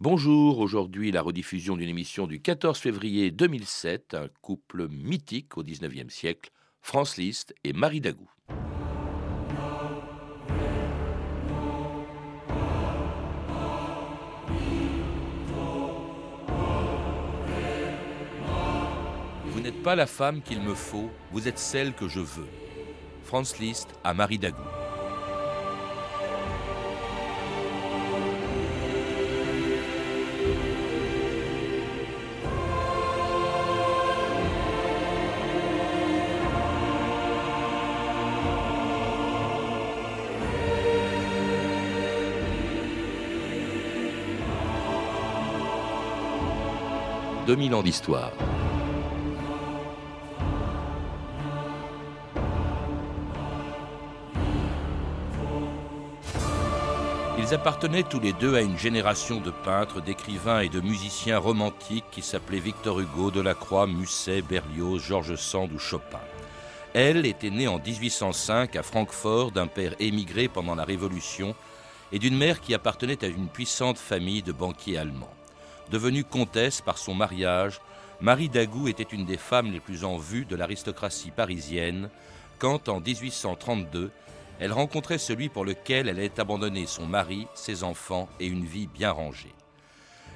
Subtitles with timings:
[0.00, 6.08] Bonjour, aujourd'hui la rediffusion d'une émission du 14 février 2007, un couple mythique au 19e
[6.08, 8.30] siècle, France Liszt et Marie Dagou.
[19.46, 22.46] Vous n'êtes pas la femme qu'il me faut, vous êtes celle que je veux.
[23.24, 24.62] France Liszt à Marie Dagou.
[47.48, 48.30] «2000 ans d'histoire.
[57.38, 62.04] Ils appartenaient tous les deux à une génération de peintres, d'écrivains et de musiciens romantiques
[62.10, 66.20] qui s'appelaient Victor Hugo, Delacroix, Musset, Berlioz, Georges Sand ou Chopin.
[66.92, 71.54] Elle était née en 1805 à Francfort d'un père émigré pendant la Révolution
[72.12, 75.37] et d'une mère qui appartenait à une puissante famille de banquiers allemands.
[75.90, 77.80] Devenue comtesse par son mariage,
[78.20, 82.10] Marie Dagou était une des femmes les plus en vue de l'aristocratie parisienne
[82.58, 84.10] quand, en 1832,
[84.60, 88.88] elle rencontrait celui pour lequel elle allait abandonner son mari, ses enfants et une vie
[88.88, 89.54] bien rangée.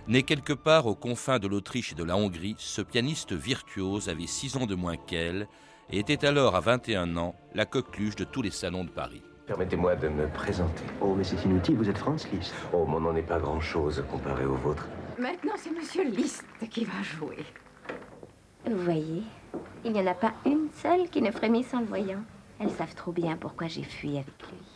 [0.08, 4.27] Né quelque part aux confins de l'Autriche et de la Hongrie, ce pianiste virtuose avait
[4.27, 5.48] six ans de moins qu'elle
[5.91, 9.23] et était alors à 21 ans la coqueluche de tous les salons de Paris.
[9.47, 10.84] Permettez-moi de me présenter.
[11.00, 12.55] Oh, mais c'est inutile, vous êtes Franz Liszt.
[12.73, 14.86] Oh, mon nom n'est pas grand-chose comparé au vôtre.
[15.22, 17.44] Maintenant, c'est Monsieur Liszt qui va jouer.
[18.66, 19.22] Vous voyez,
[19.84, 22.24] il n'y en a pas une seule qui ne frémisse en le voyant.
[22.58, 24.71] Elles savent trop bien pourquoi j'ai fui avec lui.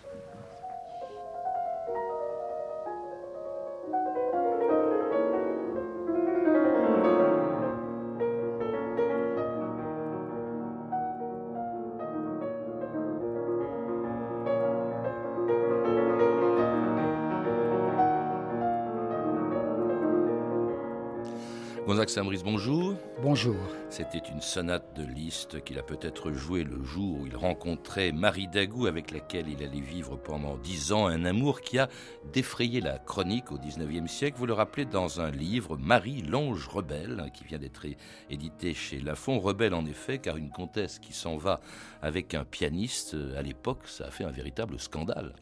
[22.18, 22.94] Bonjour.
[23.22, 23.56] Bonjour.
[23.90, 28.48] C'était une sonate de Liszt qu'il a peut-être jouée le jour où il rencontrait Marie
[28.48, 31.90] Dagou, avec laquelle il allait vivre pendant dix ans un amour qui a
[32.32, 34.38] défrayé la chronique au XIXe siècle.
[34.38, 37.84] Vous le rappelez dans un livre, Marie l'ange rebelle, qui vient d'être
[38.30, 39.38] édité chez Lafon.
[39.38, 41.60] Rebelle en effet, car une comtesse qui s'en va
[42.00, 45.34] avec un pianiste, à l'époque, ça a fait un véritable scandale.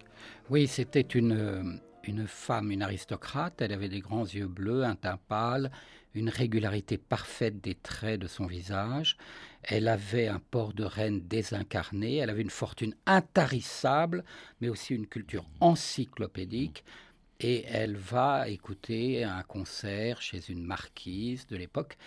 [0.50, 3.60] Oui, c'était une, une femme, une aristocrate.
[3.60, 5.70] Elle avait des grands yeux bleus, un teint pâle
[6.14, 9.16] une régularité parfaite des traits de son visage.
[9.62, 14.24] Elle avait un port de reine désincarné, elle avait une fortune intarissable,
[14.60, 16.84] mais aussi une culture encyclopédique.
[17.40, 21.98] Et elle va écouter un concert chez une marquise de l'époque.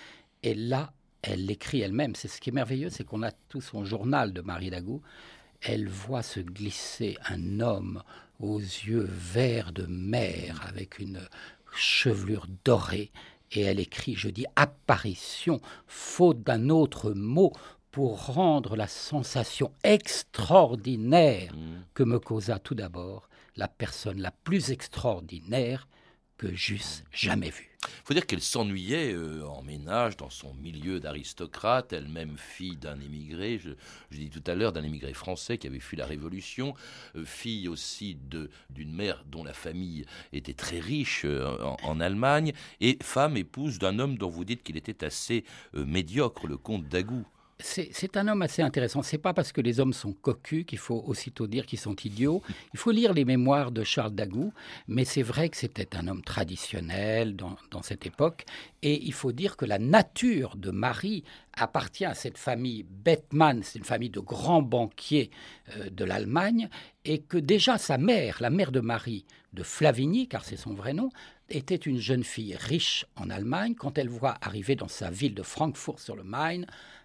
[0.41, 2.15] Et là, elle l'écrit elle-même.
[2.15, 5.01] C'est ce qui est merveilleux, c'est qu'on a tout son journal de Marie Dagou.
[5.61, 8.03] Elle voit se glisser un homme
[8.39, 11.21] aux yeux verts de mer avec une
[11.75, 13.11] chevelure dorée
[13.51, 17.53] et elle écrit, je dis apparition, faute d'un autre mot,
[17.91, 21.83] pour rendre la sensation extraordinaire Mm.
[21.93, 25.87] que me causa tout d'abord la personne la plus extraordinaire
[26.37, 27.67] que j'eusse jamais vue.
[27.83, 32.99] Il faut dire qu'elle s'ennuyait euh, en ménage dans son milieu d'aristocrate, elle-même fille d'un
[32.99, 33.71] émigré, je,
[34.17, 36.73] dis tout à l'heure d'un émigré français qui avait fui la Révolution,
[37.15, 38.17] euh, fille aussi
[38.69, 43.99] d'une mère dont la famille était très riche euh, en, Allemagne, et femme épouse d'un
[43.99, 45.43] homme dont vous dites qu'il était assez
[45.73, 47.25] médiocre, le comte Dagou.
[47.59, 49.01] C'est un homme assez intéressant.
[49.01, 52.43] C'est pas parce que les hommes sont cocus qu'il faut aussitôt dire qu'ils sont idiots.
[52.73, 54.53] Il faut lire les mémoires de Charles Dagou,
[54.87, 58.45] mais c'est vrai que c'était un homme traditionnel dans, dans cette époque.
[58.83, 61.23] Et il faut dire que la nature de Marie
[61.53, 65.31] appartient à cette famille Bettmann, c'est une famille de grands banquiers
[65.77, 66.69] euh, de l'Allemagne,
[67.05, 70.93] et que déjà sa mère, la mère de Marie, de Flavigny, car c'est son vrai
[70.93, 71.09] nom,
[71.49, 73.73] était une jeune fille riche en Allemagne.
[73.73, 76.63] Quand elle voit arriver dans sa ville de Francfort sur le Main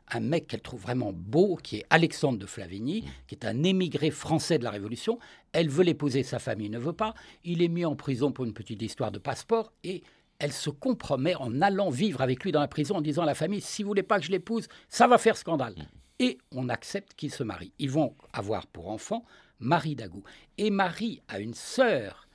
[0.08, 4.10] un mec qu'elle trouve vraiment beau, qui est Alexandre de Flavigny, qui est un émigré
[4.10, 5.18] français de la Révolution.
[5.52, 7.14] Elle veut l'épouser, sa famille ne veut pas.
[7.44, 10.02] Il est mis en prison pour une petite histoire de passeport et
[10.38, 13.34] elle se compromet en allant vivre avec lui dans la prison en disant à la
[13.34, 15.88] famille si vous voulez pas que je l'épouse, ça va faire scandale.
[16.18, 17.72] Et on accepte qu'ils se marient.
[17.78, 19.24] Ils vont avoir pour enfant
[19.60, 20.24] Marie Dagou.
[20.58, 22.26] Et Marie a une sœur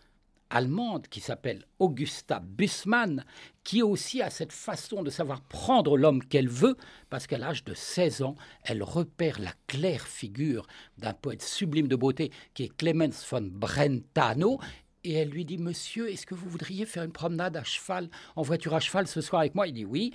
[0.50, 3.26] allemande qui s'appelle Augusta Bussmann,
[3.64, 6.78] qui aussi a cette façon de savoir prendre l'homme qu'elle veut,
[7.10, 10.68] parce qu'à l'âge de 16 ans, elle repère la claire figure
[10.98, 14.60] d'un poète sublime de beauté qui est Clemens von Brentano,
[15.04, 18.42] et elle lui dit Monsieur, est-ce que vous voudriez faire une promenade à cheval, en
[18.42, 19.68] voiture à cheval ce soir avec moi?
[19.68, 20.12] Il dit Oui.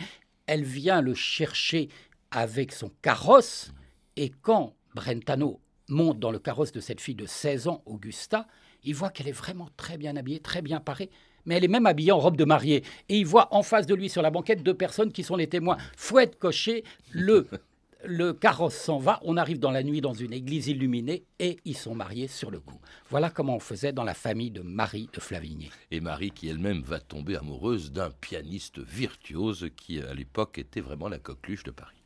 [0.46, 1.88] Elle vient le chercher
[2.30, 3.72] avec son carrosse,
[4.16, 8.46] et quand Brentano monte dans le carrosse de cette fille de 16 ans, Augusta,
[8.84, 11.10] il voit qu'elle est vraiment très bien habillée, très bien parée,
[11.44, 12.84] mais elle est même habillée en robe de mariée.
[13.08, 15.48] Et il voit en face de lui sur la banquette deux personnes qui sont les
[15.48, 15.76] témoins.
[15.96, 17.48] Fouette cocher, le,
[18.04, 21.76] le carrosse s'en va, on arrive dans la nuit dans une église illuminée et ils
[21.76, 22.80] sont mariés sur le coup.
[23.10, 25.70] Voilà comment on faisait dans la famille de Marie de Flavigny.
[25.90, 31.08] Et Marie qui elle-même va tomber amoureuse d'un pianiste virtuose qui à l'époque était vraiment
[31.08, 32.01] la coqueluche de Paris.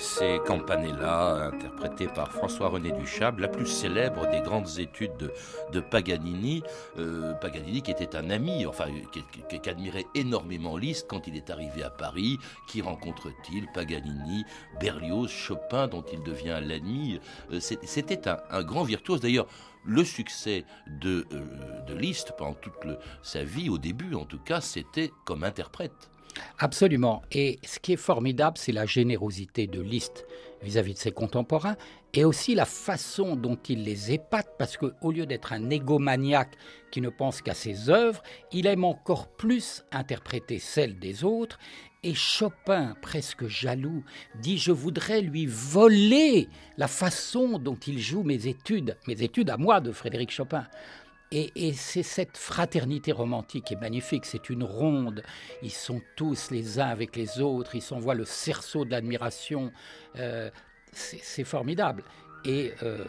[0.00, 5.32] C'est Campanella, interprété par François-René Duchable, la plus célèbre des grandes études
[5.72, 6.62] de, Paganini.
[6.98, 11.82] Euh, Paganini qui était un ami, enfin, qui, admirait énormément Liszt quand il est arrivé
[11.82, 12.38] à Paris.
[12.68, 14.44] Qui rencontre-t-il Paganini,
[14.80, 17.20] Berlioz, Chopin, dont il devient l'ennemi.
[17.52, 19.20] Euh, c'était un, grand virtuose.
[19.20, 19.46] D'ailleurs,
[19.84, 22.74] le succès de, euh, de Liszt pendant toute
[23.22, 26.10] sa vie, au début en tout cas, c'était comme interprète.
[26.58, 27.22] Absolument.
[27.32, 30.26] Et ce qui est formidable, c'est la générosité de Liszt
[30.62, 31.76] vis-à-vis de ses contemporains
[32.14, 36.56] et aussi la façon dont il les épate parce qu'au lieu d'être un égomaniaque
[36.90, 38.22] qui ne pense qu'à ses œuvres,
[38.52, 41.58] il aime encore plus interpréter celles des autres
[42.04, 44.04] et Chopin, presque jaloux,
[44.40, 49.56] dit Je voudrais lui voler la façon dont il joue mes études, mes études à
[49.56, 50.66] moi de Frédéric Chopin.
[51.36, 55.24] Et, c'est cette fraternité romantique qui est magnifique, c'est une ronde,
[55.62, 59.72] ils sont tous les uns avec les autres, ils s'envoient le cerceau de l'admiration,
[60.16, 60.48] euh,
[60.92, 62.04] c'est formidable.
[62.44, 63.04] Et, euh,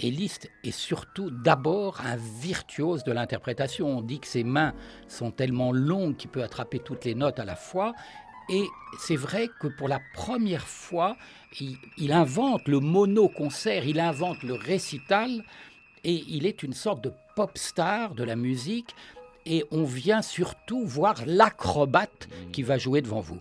[0.00, 3.98] Liszt est surtout d'abord un virtuose de l'interprétation.
[3.98, 4.74] On dit que ses mains
[5.08, 7.94] sont tellement longues qu'il peut attraper toutes les notes à la fois.
[8.48, 8.66] Et
[9.00, 11.16] c'est vrai que pour la première fois,
[11.60, 15.42] il, il invente le mono-concert, il invente le récital,
[16.04, 18.96] et il est une sorte de pop star de la musique,
[19.44, 23.38] et on vient surtout voir l'acrobate qui va jouer devant vous.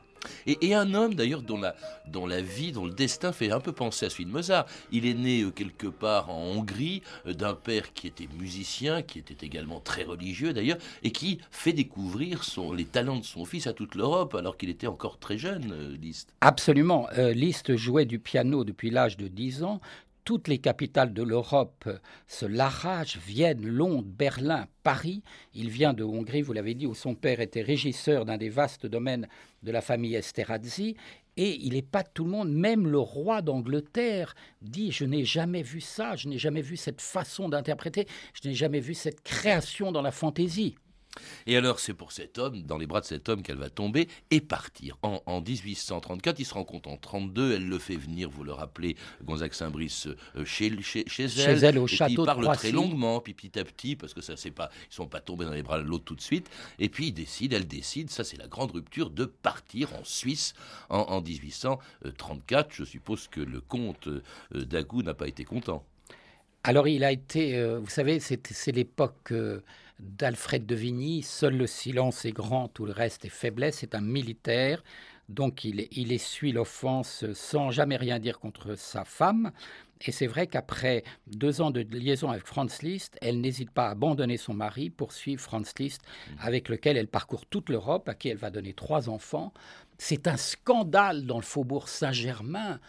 [0.48, 1.76] Et, un homme d'ailleurs dont la,
[2.08, 4.66] dont la vie, dont le destin fait un peu penser à celui de Mozart.
[4.92, 9.20] Il est né euh, quelque part en Hongrie euh, d'un père qui était musicien, qui
[9.20, 13.68] était également très religieux d'ailleurs, et qui fait découvrir son, les talents de son fils
[13.68, 16.34] à toute l'Europe alors qu'il était encore très jeune, euh, Liszt.
[16.42, 17.08] Absolument.
[17.16, 19.80] Liszt jouait du piano depuis l'âge de 10 ans
[20.26, 21.88] toutes les capitales de l'Europe
[22.28, 25.22] se l'arrachent, Vienne, Londres, Berlin, Paris.
[25.54, 28.88] Il vient de Hongrie, vous l'avez dit, où son père était régisseur d'un des vastes
[28.88, 29.28] domaines
[29.62, 30.98] de la famille Esterhazy.
[31.38, 35.80] Et il pas tout le monde, même le roi d'Angleterre dit Je n'ai jamais vu
[35.80, 40.02] ça, je n'ai jamais vu cette façon d'interpréter, je n'ai jamais vu cette création dans
[40.02, 40.76] la fantaisie.
[41.48, 44.08] Et alors, c'est pour cet homme, dans les bras de cet homme, qu'elle va tomber
[44.32, 44.98] et partir.
[45.02, 48.96] En, 1834, il se rend compte en 32, elle le fait venir, vous le rappelez,
[49.24, 51.64] Gonzague Saint-Brice, euh, chez, chez, chez, elle.
[51.64, 54.52] elle, au château il parle très longuement, puis petit à petit, parce que ça, c'est
[54.52, 56.50] pas, ils sont pas tombés dans les bras de l'autre tout de suite.
[56.80, 60.54] Et puis, il décide, elle décide, ça, c'est la grande rupture, de partir en Suisse
[60.90, 62.74] en, 1834.
[62.74, 65.84] Je suppose que le comte euh, d'Agou n'a pas été content.
[66.64, 69.32] Alors, il a été, euh, vous savez, c'est l'époque
[70.00, 71.22] d'Alfred de Vigny.
[71.22, 73.78] Seul le silence est grand, tout le reste est faiblesse.
[73.80, 74.84] C'est un militaire,
[75.30, 79.52] donc il, il essuie l'offense sans jamais rien dire contre sa femme.
[80.02, 83.92] Et c'est vrai qu'après deux ans de liaison avec Franz Liszt, elle n'hésite pas à
[83.92, 86.02] abandonner son mari pour suivre Franz Liszt,
[86.40, 89.54] avec lequel elle parcourt toute l'Europe, à qui elle va donner trois enfants.
[89.98, 92.82] C'est un scandale dans le faubourg Saint-Germain.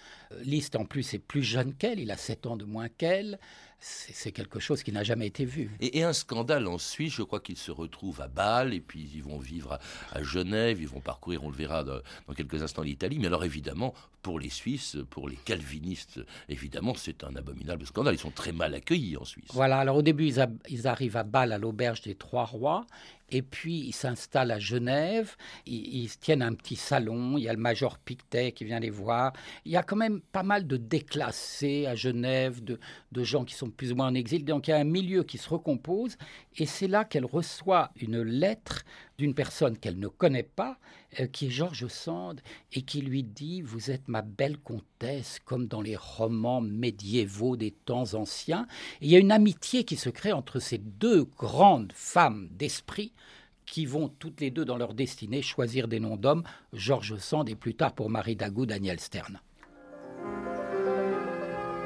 [0.43, 3.39] Liszt, en plus, est plus jeune qu'elle, il a sept ans de moins qu'elle.
[3.79, 5.71] C'est quelque chose qui n'a jamais été vu.
[5.81, 9.23] Et, un scandale en Suisse, je crois qu'ils se retrouvent à Bâle, et puis ils
[9.23, 9.79] vont vivre
[10.13, 12.01] à, Genève, ils vont parcourir, on le verra dans,
[12.35, 13.19] quelques instants, l'Italie.
[13.19, 13.95] Mais alors évidemment,
[14.27, 18.17] pour les Suisses, pour les calvinistes, évidemment, c'est un abominable scandale.
[18.17, 19.51] Ils sont très mal accueillis en Suisse.
[19.53, 20.33] Voilà, alors au début,
[20.69, 22.89] ils, arrivent à Bâle, à l'auberge des Trois Rois,
[23.31, 27.61] et puis ils s'installent à Genève, ils, tiennent un petit salon, il y a le
[27.61, 29.33] major Pictet qui vient les voir.
[29.65, 32.79] Il y a quand même pas mal de déclassés à Genève, de
[33.23, 34.45] gens qui sont plus ou moins en exil.
[34.45, 36.19] Donc il y a un milieu qui se recompose
[36.59, 38.85] et c'est là qu'elle reçoit une lettre
[39.19, 40.79] d'une personne qu'elle ne connaît pas,
[41.21, 42.41] euh, qui est Georges Sand,
[42.73, 47.71] et qui lui dit Vous êtes ma belle comtesse, comme dans les romans médiévaux des
[47.71, 48.67] temps anciens.
[49.01, 53.13] il y a une amitié qui se crée entre ces deux grandes femmes d'esprit
[53.67, 57.57] qui vont toutes les deux dans leur destinée choisir des noms d'hommes, Georges Sand et
[57.57, 59.41] plus tard pour Marie Dagou, Daniel Stern.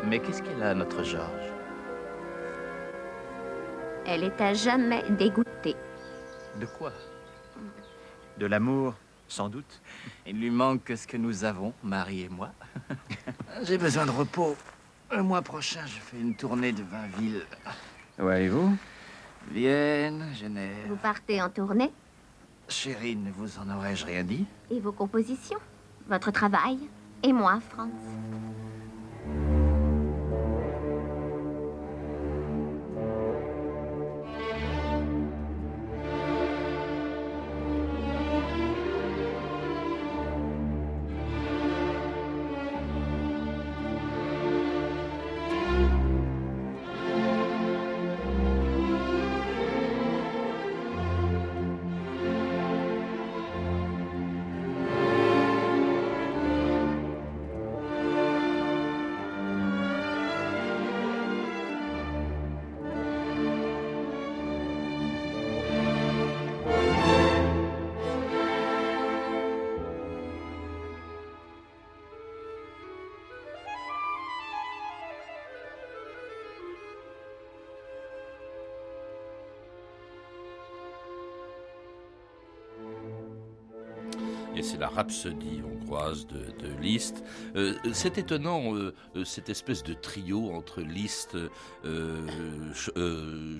[0.06, 1.49] Mais qu'est-ce qu'elle a, notre Georges?
[4.12, 5.76] Elle est à jamais dégoûtée.
[6.60, 6.90] De quoi?
[8.38, 8.94] De l'amour,
[9.28, 9.80] sans doute.
[10.26, 12.50] Il lui manque ce que nous avons, Marie et moi.
[13.62, 14.56] J'ai besoin de repos.
[15.12, 17.46] Le mois prochain, je fais une tournée de 20 villes.
[18.18, 18.76] Où allez-vous?
[19.52, 20.88] Vienne, Genève.
[20.88, 21.92] Vous partez en tournée?
[22.66, 24.44] Chérie, ne vous en aurais-je rien dit?
[24.72, 25.60] Et vos compositions?
[26.08, 26.80] Votre travail?
[27.22, 27.92] Et moi, Franz
[84.62, 87.24] c'est la rhapsodie hongroise de, de Liszt.
[87.56, 91.36] Euh, c'est étonnant, euh, euh, cette espèce de trio entre Liszt,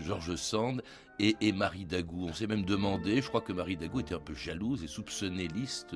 [0.05, 0.83] Georges Sand
[1.19, 2.27] et, Marie Dagou.
[2.29, 5.49] On s'est même demandé, je crois que Marie Dagou était un peu jalouse et soupçonnait
[5.49, 5.95] Liszt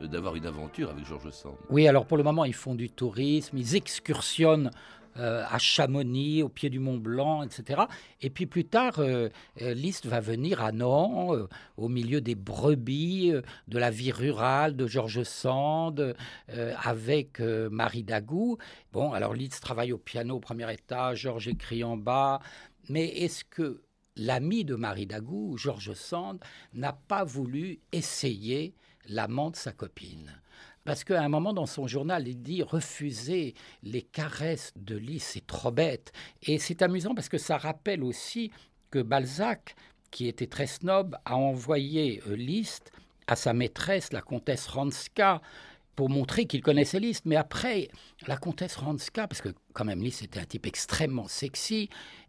[0.00, 1.56] d'avoir une aventure avec Georges Sand.
[1.68, 4.70] Oui, alors pour le moment, ils font du tourisme, ils excursionnent
[5.18, 7.82] euh, à Chamonix, au pied du Mont Blanc, etc.
[8.22, 9.28] Et puis plus tard, euh,
[9.60, 13.32] euh, Liszt va venir à Nantes, au milieu des brebis,
[13.68, 16.14] de la vie rurale de Georges Sand,
[16.48, 18.56] avec Marie Dagou.
[18.92, 22.40] Bon, alors Liszt travaille au piano au premier étage, Georges écrit en bas.
[22.88, 23.82] Mais est-ce que
[24.16, 26.38] l'ami de Marie Dagou, Georges Sand,
[26.72, 28.74] n'a pas voulu essayer
[29.08, 30.41] l'amant de sa copine?
[30.84, 35.46] Parce qu'à un moment dans son journal, il dit refuser les caresses de Lys, c'est
[35.46, 36.12] trop bête.
[36.42, 38.50] Et c'est amusant parce que ça rappelle aussi
[38.90, 39.76] que Balzac,
[40.10, 42.90] qui était très snob, a envoyé euh, Liszt
[43.26, 45.40] à sa maîtresse, la comtesse Ranska,
[45.94, 47.24] pour montrer qu'il connaissait Liszt.
[47.26, 47.88] Mais après,
[48.26, 51.88] la comtesse Ranska, parce que quand même Liszt était un type extrêmement sexy,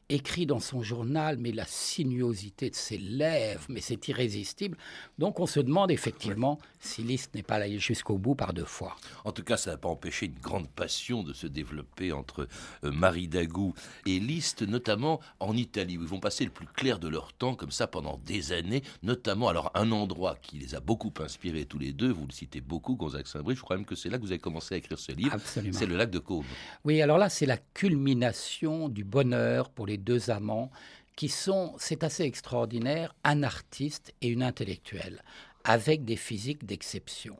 [0.10, 4.78] écrit dans son journal, mais la sinuosité de ses lèvres, mais c'est irrésistible.
[5.18, 8.96] Donc on se demande effectivement si Liszt n'est pas allé jusqu'au bout par deux fois.
[9.24, 12.48] En tout cas, ça n'a pas empêché une grande passion de se développer entre
[12.84, 13.74] euh, Marie Dagou
[14.06, 17.56] et Liszt, notamment en Italie, où ils vont passer le plus clair de leur temps,
[17.56, 21.80] comme ça, pendant des années, notamment, alors un endroit qui les a beaucoup inspirés tous
[21.80, 24.24] les deux, vous le citez beaucoup, Gonzague Saint-Brie, je crois même que c'est là que
[24.24, 26.46] vous avez commencé à écrire ce livre, c'est le lac de Caume.
[26.84, 30.72] Oui, alors là, c'est la culmination du bonheur pour les deux amants
[31.16, 35.24] qui sont, c'est assez extraordinaire, un artiste et une intellectuelle,
[35.64, 37.38] avec des physiques d'exception.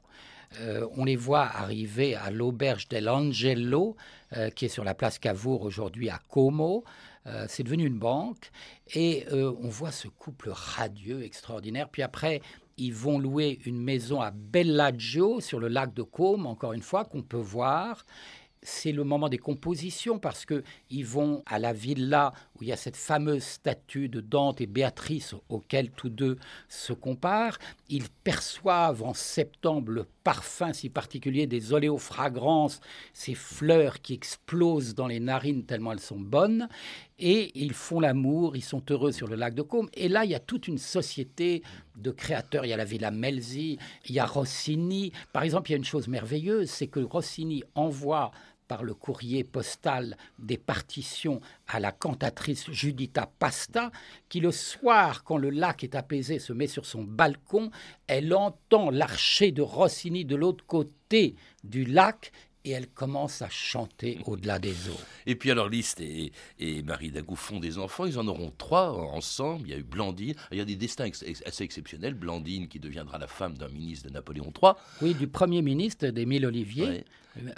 [0.60, 3.96] Euh, on les voit arriver à l'auberge dell'Angelo,
[4.36, 6.84] euh, qui est sur la place Cavour aujourd'hui à Como.
[7.26, 8.52] Euh, c'est devenu une banque.
[8.94, 11.90] Et on voit ce couple radieux, extraordinaire.
[11.90, 12.42] Puis après,
[12.78, 17.06] ils vont louer une maison à Bellagio, sur le lac de Como, encore une fois,
[17.06, 18.06] qu'on peut voir
[18.64, 22.72] c'est le moment des compositions parce que ils vont à la villa où il y
[22.72, 27.58] a cette fameuse statue de Dante et Béatrice auxquelles tous deux se comparent.
[27.90, 32.80] Ils perçoivent en septembre le parfum si particulier des oléofragrances,
[33.14, 36.68] ces fleurs qui explosent dans les narines tellement elles sont bonnes.
[37.20, 39.88] Et ils font l'amour, ils sont heureux sur le lac de Côme.
[39.94, 41.62] Et là, il y a toute une société
[41.96, 42.66] de créateurs.
[42.66, 43.78] Il y a la Villa Melzi,
[44.08, 45.12] il y a Rossini.
[45.32, 48.32] Par exemple, il y a une chose merveilleuse, c'est que Rossini envoie
[48.74, 53.92] par le courrier postal des partitions à la cantatrice Judita Pasta,
[54.30, 57.70] qui le soir, quand le lac est apaisé, se met sur son balcon,
[58.08, 62.32] elle entend l'archer de Rossini de l'autre côté du lac
[62.66, 65.00] et elle commence à chanter au-delà des eaux.
[65.26, 66.32] Et puis alors Liszt et,
[66.84, 70.36] Marie Dagou font des enfants, ils en auront trois ensemble, il y a eu Blandine,
[70.52, 71.10] il y a des destins
[71.46, 74.74] assez exceptionnels, Blandine qui deviendra la femme d'un ministre de Napoléon III.
[75.02, 77.06] Oui, du premier ministre d'Émile Olivier.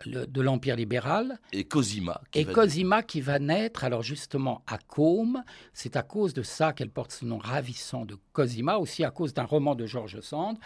[0.06, 1.38] de l'Empire libéral.
[1.52, 2.22] Et Cosima.
[2.32, 5.44] Qui et va Cosima qui va naître, alors justement, à Côme.
[5.74, 9.34] C'est à cause de ça qu'elle porte ce nom ravissant de Cosima, aussi à cause
[9.34, 10.58] d'un roman de Georges Sand.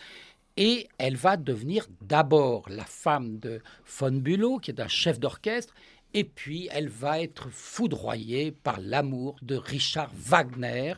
[0.61, 3.61] Et elle va devenir d'abord la femme de
[3.97, 5.73] von Bülow, qui est un chef d'orchestre,
[6.13, 10.95] et puis elle va être foudroyée par l'amour de Richard Wagner,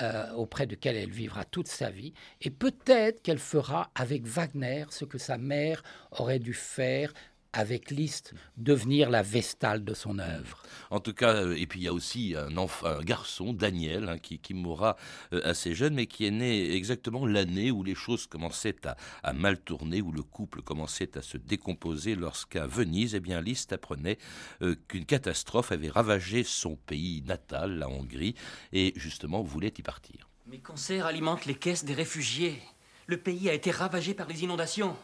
[0.00, 2.14] euh, auprès duquel elle vivra toute sa vie.
[2.40, 7.12] Et peut-être qu'elle fera avec Wagner ce que sa mère aurait dû faire
[7.52, 10.62] avec Liszt, devenir la vestale de son œuvre.
[10.90, 14.08] En tout cas, euh, et puis il y a aussi un, enfant, un garçon, Daniel,
[14.08, 14.96] hein, qui, mourra
[15.32, 18.76] euh, assez jeune, mais qui est né exactement l'année où les choses commençaient
[19.22, 23.72] à, mal tourner, où le couple commençait à se décomposer, lorsqu'à Venise, eh bien, Liszt
[23.72, 24.18] apprenait
[24.62, 28.34] euh, qu'une catastrophe avait ravagé son pays natal, la Hongrie,
[28.72, 30.28] et justement voulait y partir.
[30.46, 32.60] Mes concerts alimentent les caisses des réfugiés.
[33.06, 34.96] Le pays a été ravagé par les inondations.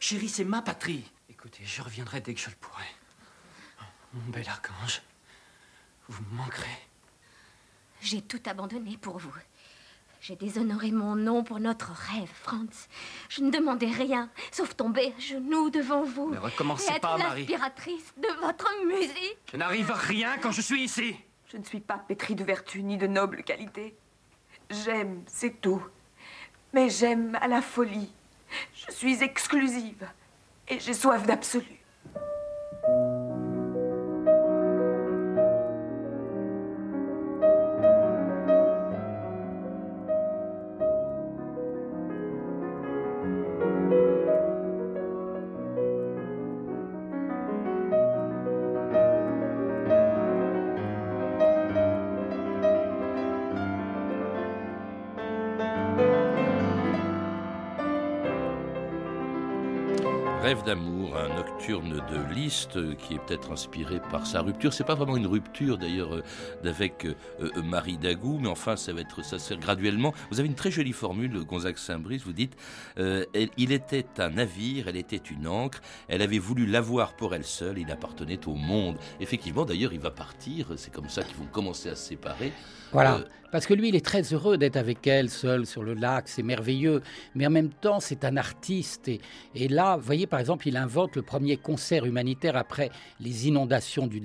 [0.00, 1.04] Chérie, c'est ma patrie.
[1.48, 2.84] Écoutez, je reviendrai dès que je le pourrai.
[4.12, 5.00] Mon bel archange,
[6.06, 6.78] vous me manquerez.
[8.02, 9.32] J'ai tout abandonné pour vous.
[10.20, 12.88] J'ai déshonoré mon nom pour notre rêve, Franz.
[13.30, 16.32] Je ne demandais rien, sauf tomber à genoux devant vous.
[16.32, 17.46] Ne recommencez et pas, Marie.
[17.46, 19.38] l'inspiratrice de votre musique.
[19.50, 21.16] Je n'arrive à rien quand je suis ici.
[21.50, 23.96] Je ne suis pas pétrie de vertu ni de noble qualité.
[24.68, 25.82] J'aime, c'est tout.
[26.74, 28.12] Mais j'aime à la folie.
[28.74, 30.06] Je suis exclusive
[30.70, 31.77] et j'ai soif d'absolu.
[60.68, 64.74] D'amour, un nocturne de Liszt qui est peut-être inspiré par sa rupture.
[64.74, 66.22] C'est pas vraiment une rupture d'ailleurs euh,
[66.62, 70.12] d'avec euh, euh, Marie Dagou, mais enfin ça va être ça se graduellement.
[70.30, 72.22] Vous avez une très jolie formule, Gonzague Saint-Brice.
[72.22, 72.54] Vous dites
[73.56, 75.80] il était un navire, elle était une encre.
[76.06, 77.78] Elle avait voulu l'avoir pour elle seule.
[77.78, 78.98] Il appartenait au monde.
[79.20, 80.74] Effectivement, d'ailleurs, il va partir.
[80.76, 82.52] C'est comme ça qu'ils vont commencer à se séparer.
[82.92, 83.20] Voilà.
[83.50, 86.42] Parce que lui, il est très heureux d'être avec elle, seul sur le lac, c'est
[86.42, 87.02] merveilleux.
[87.34, 89.08] Mais en même temps, c'est un artiste.
[89.08, 89.20] Et,
[89.54, 94.06] et, là, vous voyez, par exemple, il invente le premier concert humanitaire après les inondations
[94.06, 94.20] du,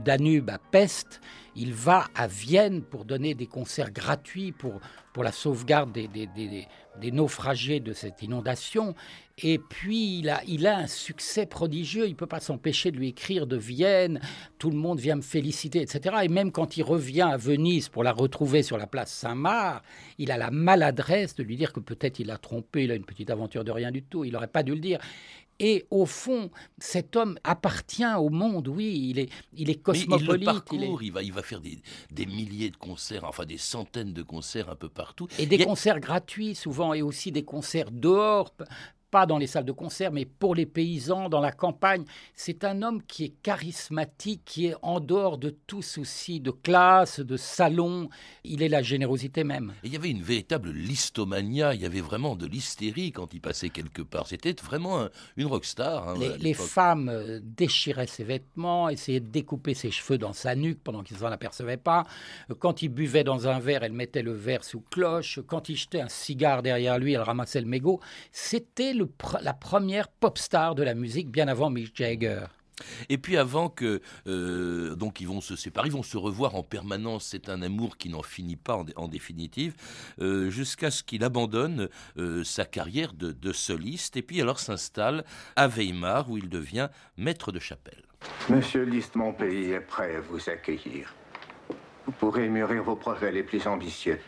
[0.00, 1.20] Danube à Pest.
[1.56, 4.80] Il va à Vienne pour donner des concerts gratuits pour,
[5.12, 8.94] pour la sauvegarde des, des naufragés de cette inondation.
[9.42, 12.06] Et puis, il a, il a un succès prodigieux.
[12.06, 14.20] Il ne peut pas s'empêcher de lui écrire de Vienne.
[14.58, 16.16] Tout le monde vient me féliciter, etc.
[16.24, 19.84] Et même quand il revient à Venise pour la retrouver sur la place Saint-Marc,
[20.18, 23.04] il a la maladresse de lui dire que peut-être il a trompé, il a une
[23.04, 24.24] petite aventure de rien du tout.
[24.24, 24.98] Il n'aurait pas dû le dire.
[25.60, 30.48] Et au fond, cet homme appartient au monde, oui, il est, il est cosmopolite.
[30.72, 31.80] il, il, va, il va faire des,
[32.12, 35.26] des, milliers de concerts, enfin des centaines de concerts un peu partout.
[35.38, 38.54] Et des concerts gratuits souvent, et aussi des concerts dehors,
[39.10, 42.04] pas dans les salles de concert, mais pour les paysans, dans la campagne.
[42.34, 47.20] C'est un homme qui est charismatique, qui est en dehors de tout souci de classe,
[47.20, 48.08] de salon.
[48.44, 49.74] Il est la générosité même.
[49.82, 53.70] il y avait une véritable listomania, il y avait vraiment de l'hystérie quand il passait
[53.70, 54.26] quelque part.
[54.26, 56.08] C'était vraiment une rockstar.
[56.08, 60.80] Hein, les, femmes euh, déchiraient ses vêtements, essayaient de découper ses cheveux dans sa nuque
[60.82, 62.04] pendant qu'ils ne s'en apercevaient pas.
[62.58, 65.40] Quand il buvait dans un verre, elle mettait le verre sous cloche.
[65.46, 68.00] Quand il jetait un cigare derrière lui, elle ramassait le mégot.
[68.32, 68.92] C'était
[69.40, 72.46] la première pop star de la musique, bien avant Mick Jagger.
[73.08, 76.62] Et puis avant que euh, donc ils vont se séparer, ils vont se revoir en
[76.62, 77.28] permanence.
[77.30, 79.74] C'est un amour qui n'en finit pas en, définitive,
[80.20, 85.24] euh, jusqu'à ce qu'il abandonne euh, sa carrière de, de, soliste et puis alors s'installe
[85.56, 88.02] à Weimar où il devient maître de chapelle.
[88.48, 91.14] Monsieur Liszt, mon pays est prêt à vous accueillir.
[92.06, 94.18] Vous pourrez mûrir vos projets les plus ambitieux,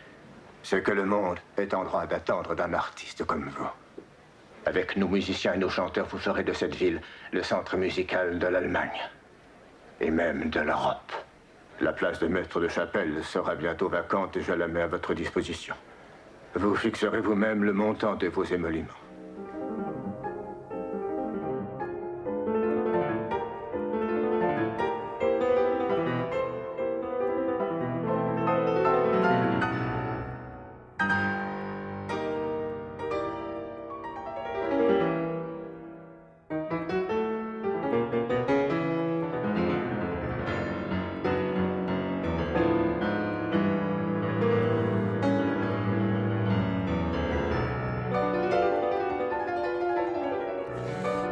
[0.62, 3.68] ce que le monde est en droit d'attendre d'un artiste comme vous.
[4.66, 7.00] Avec nos musiciens et nos chanteurs, vous ferez de cette ville
[7.32, 9.00] le centre musical de l'Allemagne.
[10.00, 11.12] Et même de l'Europe.
[11.80, 15.14] La place de maître de chapelle sera bientôt vacante et je la mets à votre
[15.14, 15.74] disposition.
[16.54, 18.99] Vous fixerez vous-même le montant de vos émoluments.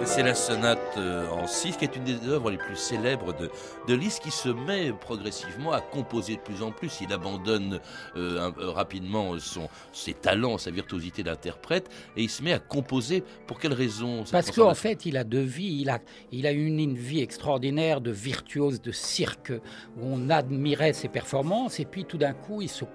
[0.08, 3.50] C'est la sonate euh, en si, qui est une des œuvres les plus célèbres de,
[3.86, 7.02] de Liszt, qui se met progressivement à composer de plus en plus.
[7.02, 7.78] Il abandonne
[8.16, 13.22] euh, euh, rapidement son, ses talents, sa virtuosité d'interprète, et il se met à composer.
[13.46, 15.82] Pour quelle raison Parce qu'en fait, il a deux vies.
[15.82, 15.98] Il a,
[16.32, 19.52] il a une, une vie extraordinaire de virtuose de cirque,
[19.98, 22.86] où on admirait ses performances, et puis tout d'un coup, il se,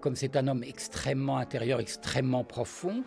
[0.00, 3.04] comme c'est un homme extrêmement intérieur, extrêmement profond,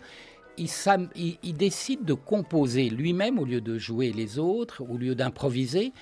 [0.58, 5.92] il, décide de composer lui-même au lieu de jouer les autres, au lieu d'improviser.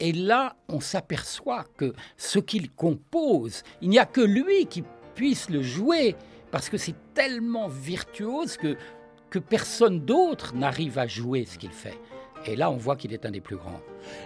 [0.00, 4.82] Et là, on s'aperçoit que ce qu'il compose, il n'y a que lui qui
[5.14, 6.16] puisse le jouer,
[6.50, 8.76] parce que c'est tellement virtuose que,
[9.30, 11.98] que personne d'autre n'arrive à jouer ce qu'il fait.
[12.44, 13.80] Et là, on voit qu'il est un des plus grands.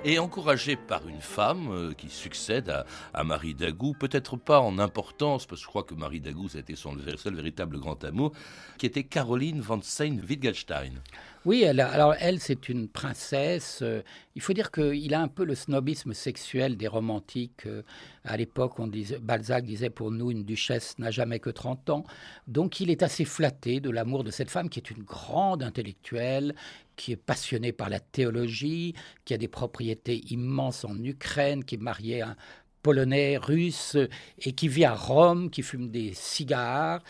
[0.04, 2.72] Et encouragé par une femme euh, qui succède
[3.12, 6.58] à, Marie Dagou, peut-être pas en importance, parce que je crois que Marie Dagou, ça
[6.58, 8.32] a été son seul véritable grand amour,
[8.78, 11.02] qui était Caroline von Sein-Wittgenstein.
[11.44, 13.78] Oui, elle, alors elle, c'est une princesse.
[13.82, 14.02] Euh,
[14.34, 17.66] il faut dire qu'il a un peu le snobisme sexuel des romantiques.
[17.66, 17.82] Euh,
[18.24, 22.04] à l'époque, on disait, Balzac disait pour nous, une duchesse n'a jamais que 30 ans.
[22.48, 26.56] Donc il est assez flatté de l'amour de cette femme qui est une grande intellectuelle,
[26.96, 31.82] qui est passionnée par la théologie, qui a des propriétés immenses en Ukraine, qui est
[31.82, 32.36] mariée à un
[32.82, 33.96] polonais russe
[34.38, 37.02] et qui vit à Rome, qui fume des cigares.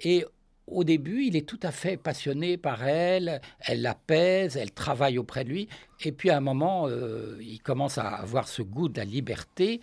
[0.00, 0.24] Et
[0.66, 5.44] au début, il est tout à fait passionné par elle, elle l'apaise, elle travaille auprès
[5.44, 5.68] de lui,
[6.04, 9.80] et puis à un moment, euh, il commence à avoir ce goût de la liberté,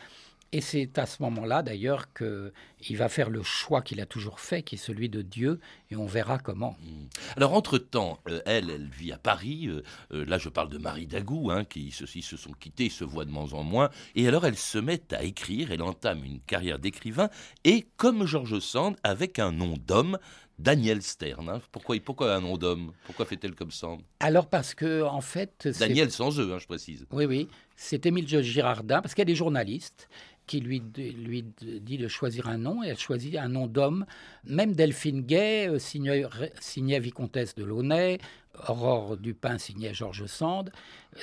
[0.53, 4.63] et c'est à ce moment-là, d'ailleurs, qu'il va faire le choix qu'il a toujours fait,
[4.63, 6.75] qui est celui de Dieu, et on verra comment.
[6.81, 7.07] Hmm.
[7.37, 9.67] Alors, entre-temps, euh, elle, elle vit à Paris.
[9.67, 13.05] Euh, euh, là, je parle de Marie Dagou, hein, qui ceux-ci se sont quittés, se
[13.05, 13.89] voient de moins en moins.
[14.15, 17.29] Et alors, elle se met à écrire, elle entame une carrière d'écrivain,
[17.63, 20.17] et comme George Sand, avec un nom d'homme,
[20.59, 21.49] Daniel Stern.
[21.49, 21.61] Hein.
[21.71, 22.91] Pourquoi, pourquoi un nom d'homme?
[23.05, 23.87] Pourquoi fait-elle comme ça
[24.19, 25.67] Alors parce que, en fait...
[25.79, 27.05] Daniel sans eux, hein, je précise.
[27.11, 27.47] Oui, oui.
[27.75, 30.07] C'est Émile Girardin, parce qu'elle est journaliste
[30.51, 31.45] qui lui, lui
[31.81, 34.05] dit de choisir un nom, et elle choisit un nom d'homme.
[34.43, 38.19] Même Delphine Gay euh, signait, Vicomtesse de Launay,
[38.67, 40.69] Aurore Dupin signait Georges Sand.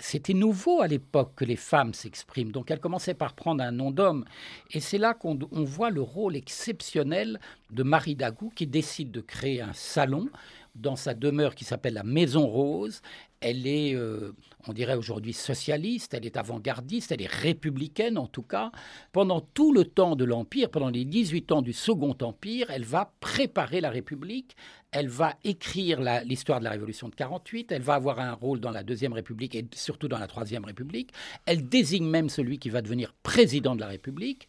[0.00, 3.90] C'était nouveau à l'époque que les femmes s'expriment, donc elle commençait par prendre un nom
[3.90, 4.24] d'homme.
[4.70, 7.38] Et c'est là qu'on voit le rôle exceptionnel
[7.70, 10.30] de Marie Dagou qui décide de créer un salon
[10.74, 13.02] dans sa demeure qui s'appelle la Maison Rose.
[13.40, 14.32] Elle est, euh,
[14.66, 18.72] on dirait aujourd'hui, socialiste, elle est avant-gardiste, elle est républicaine en tout cas.
[19.12, 23.12] Pendant tout le temps de l'Empire, pendant les 18 ans du Second Empire, elle va
[23.20, 24.56] préparer la République,
[24.90, 28.70] elle va écrire l'histoire de la Révolution de 48, elle va avoir un rôle dans
[28.70, 31.12] la Deuxième République et surtout dans la Troisième République.
[31.46, 34.48] Elle désigne même celui qui va devenir président de la République.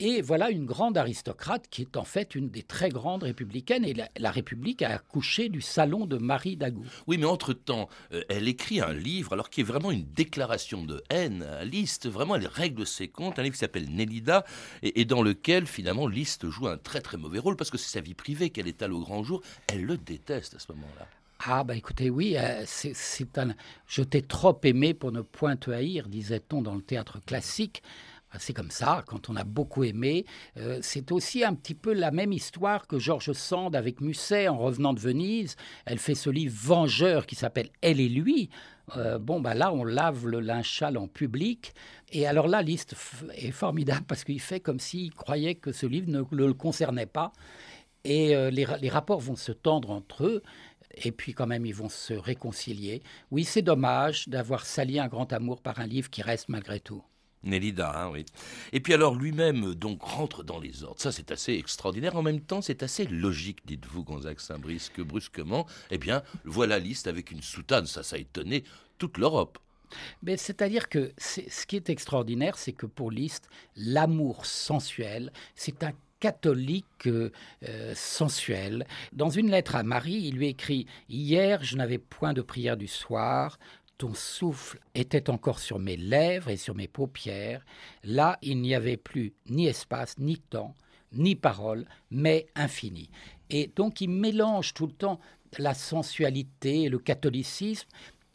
[0.00, 3.84] Et voilà une grande aristocrate qui est en fait une des très grandes républicaines.
[3.84, 6.84] Et la, République a accouché du salon de Marie Dagou.
[7.06, 11.02] Oui, mais entre-temps, euh, elle écrit un livre, alors qui est vraiment une déclaration de
[11.10, 12.08] haine à Liszt.
[12.08, 13.38] Vraiment, elle règle ses comptes.
[13.38, 14.44] Un livre qui s'appelle Nélida,
[14.82, 18.00] et, dans lequel, finalement, Liszt joue un très très mauvais rôle, parce que c'est sa
[18.00, 19.42] vie privée qu'elle étale au grand jour.
[19.68, 21.06] Elle le déteste à ce moment-là.
[21.46, 23.54] Ah, bah écoutez, oui, euh, c'est un.
[23.86, 27.82] Je t'ai trop aimé pour ne point te haïr, disait-on dans le théâtre classique.
[28.34, 30.26] Ah, c'est comme ça, quand on a beaucoup aimé.
[30.56, 34.58] Euh, c'est aussi un petit peu la même histoire que Georges Sand avec Musset en
[34.58, 35.54] revenant de Venise.
[35.86, 38.50] Elle fait ce livre Vengeur qui s'appelle Elle et lui.
[38.96, 41.74] Euh, bon, bah là, on lave le linchal en public.
[42.10, 42.96] Et alors là, Liszt
[43.36, 47.32] est formidable parce qu'il fait comme s'il croyait que ce livre ne, le concernait pas.
[48.02, 50.42] Et euh, les, les rapports vont se tendre entre eux
[51.04, 53.02] et puis quand même ils vont se réconcilier.
[53.30, 57.02] Oui, c'est dommage d'avoir sali un grand amour par un livre qui reste malgré tout.
[57.44, 58.24] Nélida, hein, oui.
[58.72, 61.00] Et puis alors lui-même donc rentre dans les ordres.
[61.00, 62.16] Ça c'est assez extraordinaire.
[62.16, 67.06] En même temps c'est assez logique, dites-vous, Gonzague Saint-Brice, que brusquement, eh bien, voilà liste
[67.06, 67.86] avec une soutane.
[67.86, 68.64] Ça, ça a étonné
[68.98, 69.58] toute l'Europe.
[70.22, 75.92] Mais c'est-à-dire que ce qui est extraordinaire, c'est que pour Liszt, l'amour sensuel, c'est un
[76.20, 77.30] catholique euh,
[77.94, 78.86] sensuel.
[79.12, 82.88] Dans une lettre à Marie, il lui écrit Hier, je n'avais point de prière du
[82.88, 83.58] soir,
[83.98, 87.64] ton souffle était encore sur mes lèvres et sur mes paupières.
[88.02, 90.74] Là, il n'y avait plus ni espace, ni temps,
[91.12, 93.10] ni parole, mais infini.
[93.50, 95.20] Et donc, il mélange tout le temps
[95.58, 97.88] la sensualité et le catholicisme,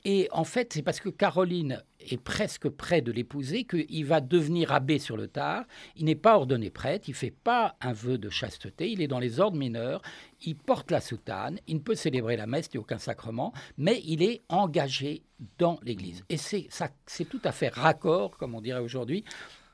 [0.05, 4.71] et en fait, c'est parce que Caroline est presque près de l'épouser qu'il va devenir
[4.71, 5.65] abbé sur le tard.
[5.97, 9.19] Il n'est pas ordonné prêtre, il fait pas un vœu de chasteté, il est dans
[9.19, 10.01] les ordres mineurs,
[10.41, 13.53] il porte la soutane, il ne peut célébrer la messe, il n'y a aucun sacrement,
[13.77, 15.23] mais il est engagé
[15.57, 16.23] dans l'Église.
[16.29, 16.67] Et c'est,
[17.05, 19.25] c'est tout à fait raccord, comme on dirait aujourd'hui,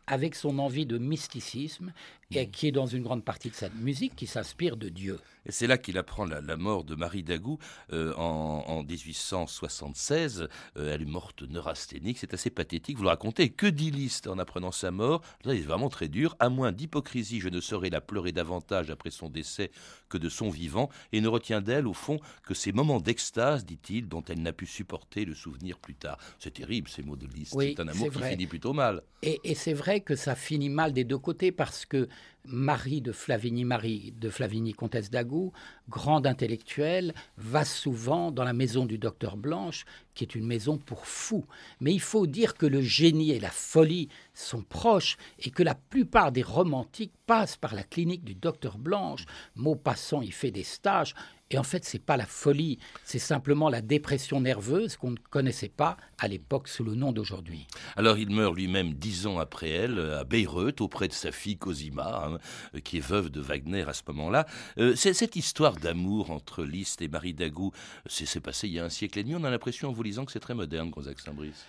[0.07, 1.93] avec son envie de mysticisme,
[2.31, 5.19] et qui est dans une grande partie de sa musique qui s'inspire de Dieu.
[5.45, 7.59] Et c'est là qu'il apprend la, mort de Marie Dagou
[7.93, 10.47] euh, en, 1876.
[10.77, 12.17] Euh, elle est morte neurasthénique.
[12.17, 12.97] C'est assez pathétique.
[12.97, 13.49] Vous le racontez.
[13.49, 15.21] Que dit Liszt en apprenant sa mort?
[15.43, 16.35] Là, il est vraiment très dur.
[16.39, 19.69] À moins d'hypocrisie, je ne saurais la pleurer davantage après son décès
[20.09, 20.89] que de son vivant.
[21.11, 24.65] Et ne retient d'elle, au fond, que ces moments d'extase, dit-il, dont elle n'a pu
[24.65, 26.17] supporter le souvenir plus tard.
[26.39, 27.55] C'est terrible, ces mots de Liszt.
[27.59, 29.03] c'est un amour qui finit plutôt mal.
[29.21, 32.07] Et, et c'est vrai que ça finit mal des deux côtés parce que
[32.47, 35.51] Marie de Flavigny, Marie de Flavigny, comtesse d'Agou,
[35.89, 41.07] grande intellectuelle, va souvent dans la maison du docteur Blanche, qui est une maison pour
[41.07, 41.45] fous.
[41.79, 45.75] Mais il faut dire que le génie et la folie sont proches et que la
[45.75, 49.25] plupart des romantiques passent par la clinique du docteur Blanche.
[49.55, 51.15] Maupassant y fait des stages.
[51.51, 55.17] Et en fait, ce n'est pas la folie, c'est simplement la dépression nerveuse qu'on ne
[55.29, 57.67] connaissait pas à l'époque sous le nom d'aujourd'hui.
[57.95, 62.25] Alors il meurt lui-même dix ans après elle, à Bayreuth, auprès de sa fille Cosima,
[62.25, 64.47] hein, qui est veuve de Wagner à ce moment-là.
[64.79, 67.71] Euh, cette histoire d'amour entre Liszt et Marie Dagou,
[68.07, 69.35] c'est passé il y a un siècle et demi.
[69.35, 71.65] On a l'impression en vous lisant que c'est très moderne, Gonzague Saint-Brice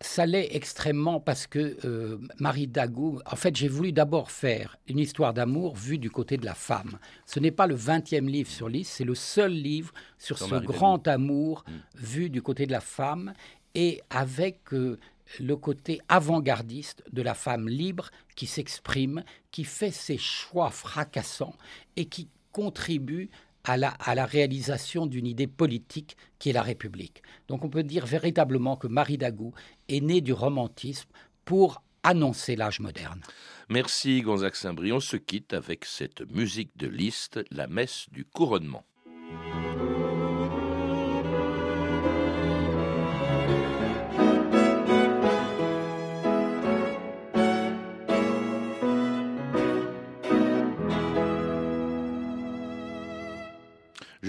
[0.00, 4.98] ça l'est extrêmement parce que euh, Marie Dagou, en fait, j'ai voulu d'abord faire une
[4.98, 6.98] histoire d'amour vue du côté de la femme.
[7.26, 11.06] Ce n'est pas le 20e livre sur Lys, c'est le seul livre sur, ce grand
[11.06, 11.72] amour mm.
[11.96, 13.34] vu du côté de la femme
[13.74, 14.98] et avec euh,
[15.38, 21.54] le côté avant-gardiste de la femme libre qui s'exprime, qui fait ses choix fracassants
[21.96, 23.30] et qui contribue
[23.70, 27.22] à la, réalisation d'une idée politique qui est la République.
[27.48, 29.52] Donc on peut dire véritablement que Marie Dagou
[29.88, 31.08] est née du romantisme
[31.44, 33.20] pour annoncer l'âge moderne.
[33.68, 34.92] Merci Gonzague Saint-Brie.
[34.92, 38.84] On se quitte avec cette musique de Liszt, la messe du couronnement.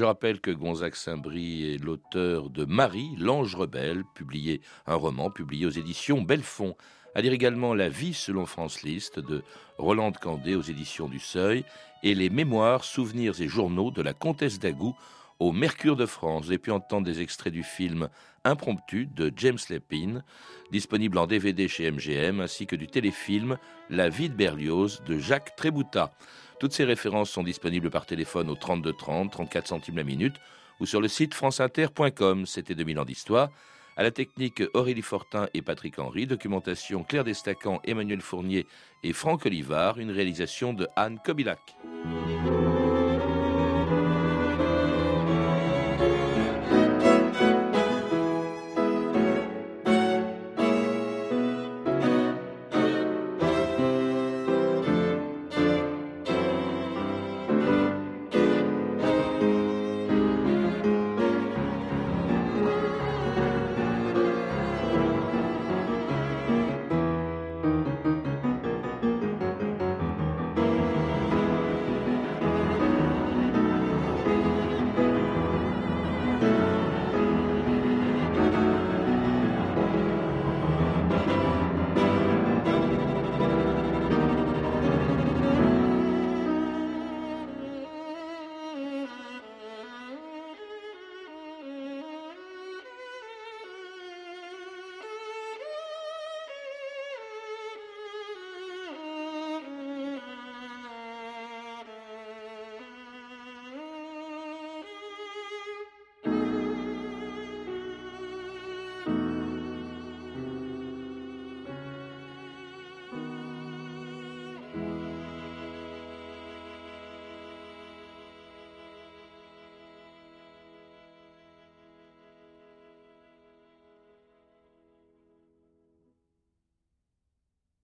[0.02, 5.68] Je rappelle que Gonzague Saint-Brie est l'auteur de Marie, l'ange rebelle, publié un roman publié
[5.68, 6.76] aux éditions Belfond.
[7.14, 9.44] À lire également La vie selon France Liszt de
[9.78, 11.64] Roland Candé aux éditions du Seuil
[12.02, 14.96] et les mémoires, souvenirs et journaux de la comtesse d'Agou
[15.42, 16.46] au Mercure de France.
[16.46, 18.10] Avez pu entendre des extraits du film
[18.46, 20.24] Impromptu de James Lepine,
[20.72, 23.58] disponible en DVD chez MGM, ainsi que du téléfilm
[23.90, 26.12] La vie de Berlioz de Jacques Trébouta.
[26.60, 30.36] Toutes ces références sont disponibles par téléphone au 32 30, 34 centimes la minute,
[30.80, 32.46] ou sur le site franceinter.com.
[32.46, 33.50] C'était 2000 ans d'histoire.
[33.98, 36.28] À la technique, Aurélie Fortin et Patrick Henry.
[36.28, 38.68] Documentation, Claire Destacan, Emmanuel Fournier
[39.04, 39.98] et Franck Olivard.
[39.98, 41.60] Une réalisation de Anne Kobilac.